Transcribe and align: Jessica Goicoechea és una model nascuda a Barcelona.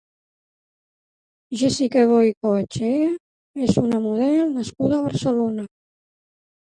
Jessica 1.59 2.05
Goicoechea 2.13 3.11
és 3.67 3.77
una 3.83 4.01
model 4.07 4.51
nascuda 4.59 4.99
a 4.99 5.07
Barcelona. 5.11 5.69